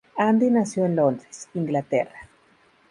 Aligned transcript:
Andy 0.17 0.49
nació 0.49 0.85
en 0.85 0.95
Londres, 0.95 1.47
Inglaterra. 1.53 2.27